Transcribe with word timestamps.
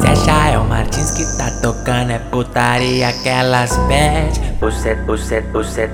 Michael 0.00 0.62
é 0.62 0.68
Martins 0.68 1.10
que 1.12 1.24
tá 1.36 1.50
tocando 1.62 2.10
é 2.10 2.18
putaria 2.18 3.08
aquelas 3.08 3.76
elas 3.76 3.88
pede. 3.88 4.40
Bucet, 4.60 4.96
bucet, 5.06 5.46
bucet, 5.52 5.90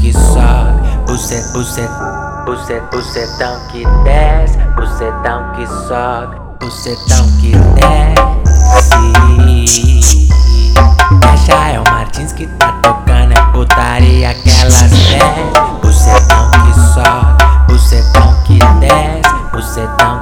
que 0.00 0.12
sobe. 0.12 0.86
Bucet, 1.06 1.52
bucet, 1.52 1.90
bucet, 2.44 2.82
bucetão 2.90 3.60
que 3.68 3.84
desce. 4.04 4.58
pusetão 4.76 5.52
que 5.54 5.66
sobe. 5.66 6.36
pusetão 6.60 7.26
que 7.40 7.52
desce. 7.74 8.26
Michael 11.10 11.82
é 11.86 11.90
Martins 11.90 12.32
que 12.32 12.46
tá 12.46 12.72
tocando 12.82 13.32
é 13.32 13.52
putaria 13.52 14.30
aquelas 14.30 14.82
elas 14.82 14.90
pede. 14.90 15.80
Bucetão 15.82 16.50
que 16.50 16.72
sobe. 16.94 17.44
pusetão 17.68 18.34
que 18.44 18.58
desce. 18.80 19.34
pusetão 19.50 20.15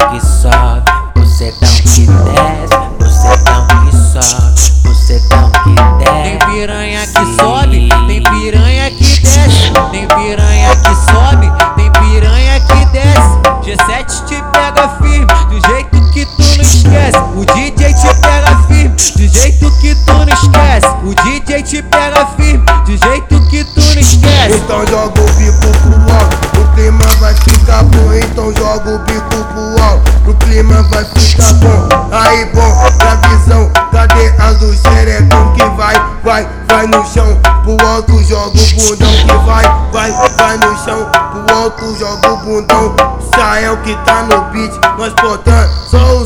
esquece. 16.84 17.18
O 17.34 17.44
DJ 17.44 17.94
te 17.94 18.14
pega 18.20 18.56
firme, 18.68 18.96
do 19.16 19.28
jeito 19.28 19.70
que 19.80 19.94
tu 19.94 20.12
não 20.12 20.28
esquece. 20.28 20.86
O 21.02 21.14
DJ 21.14 21.62
te 21.62 21.82
pega 21.82 22.26
firme, 22.36 22.64
do 22.84 22.96
jeito 22.96 23.40
que 23.48 23.64
tu 23.64 23.80
não 23.80 24.00
esquece. 24.00 24.56
Então 24.56 24.86
joga 24.86 25.20
o 25.20 25.32
bico 25.34 25.68
pro 25.82 26.14
alto, 26.14 26.60
o 26.60 26.74
clima 26.74 27.04
vai 27.20 27.34
ficar 27.34 27.82
bom. 27.84 28.12
Então 28.12 28.52
joga 28.56 28.90
o 28.90 28.98
bico 29.00 29.28
pro 29.28 29.82
alto, 29.82 30.12
o 30.26 30.34
clima 30.34 30.82
vai 30.84 31.04
ficar 31.04 31.52
bom. 31.54 31.88
Aí 32.12 32.44
bom, 32.46 32.90
pra 32.98 33.14
visão, 33.28 33.70
cadê 33.90 34.32
as 34.38 34.58
do 34.58 34.72
xerecão 34.74 35.52
que 35.54 35.64
vai, 35.76 35.94
vai, 36.22 36.48
vai 36.68 36.86
no 36.86 37.04
chão. 37.06 37.38
Pro 37.64 37.86
alto 37.86 38.22
joga 38.24 38.58
o 38.58 38.74
bundão 38.74 39.10
que 39.10 39.46
vai, 39.46 39.64
vai, 39.92 40.10
vai 40.36 40.56
no 40.58 40.84
chão. 40.84 41.08
Pro 41.46 41.56
alto 41.56 41.98
joga 41.98 42.32
o 42.32 42.36
bundão. 42.38 42.94
Israel 43.34 43.76
que 43.78 43.96
tá 44.04 44.22
no 44.22 44.42
beat, 44.52 44.72
nós 44.96 45.12
botando 45.14 45.68
só 45.90 46.18
os 46.18 46.23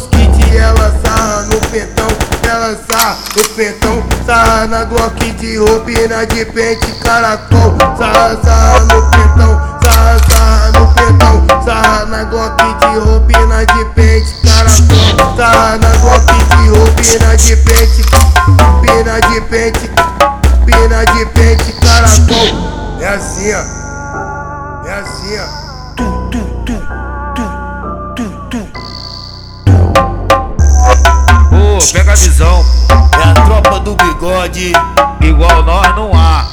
pentão. 3.59 4.03
Sarra 4.25 4.67
na 4.69 4.84
Glock 4.84 5.33
de 5.33 5.56
roupina 5.59 6.25
de 6.27 6.45
pente 6.45 6.92
caracol. 7.03 7.77
Sarra, 7.98 8.39
sarra 8.45 8.81
no 8.81 9.11
pentão, 9.11 9.61
sarra, 9.83 10.19
sarra 10.31 10.73
no 10.78 10.87
pentão. 10.95 11.47
Sarra 11.65 12.06
na 12.06 12.25
Glock 12.25 12.62
de 12.62 12.98
roupina 13.00 13.67
de 13.67 13.84
pente 13.97 14.33
caracol. 14.45 15.37
Sarra 15.37 15.77
na 15.78 15.91
Glock 15.98 16.25
de 16.25 16.69
roupina 16.69 17.37
de 17.37 17.56
pente, 17.56 18.03
pina 18.81 19.20
de 19.28 19.41
pente, 19.41 19.91
pina 20.65 21.05
de 21.05 21.27
pente 21.27 21.72
caracol. 21.81 23.00
É 23.00 23.09
assim, 23.09 23.53
ó. 23.53 24.87
É 24.87 24.93
assim, 25.00 25.37
ó. 25.37 25.47
Tu, 25.97 26.05
tu, 26.31 26.39
tu, 26.65 26.78
pega 31.93 32.12
a 32.12 32.17
visão, 32.17 32.65
do 33.89 33.94
bigode. 33.94 34.72
igual 35.22 35.62
nós 35.62 35.97
não 35.97 36.11
há, 36.14 36.47